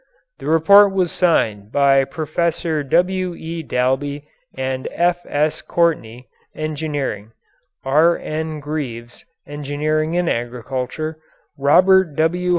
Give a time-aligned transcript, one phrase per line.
[0.39, 2.35] The report was signed by Prof.
[2.89, 3.35] W.
[3.35, 3.61] E.
[3.61, 4.27] Dalby
[4.57, 5.19] and F.
[5.27, 5.61] S.
[5.61, 7.33] Courtney, engineering;
[7.85, 8.17] R.
[8.17, 8.59] N.
[8.61, 11.19] Greaves, engineering and agriculture;
[11.55, 12.49] Robert W.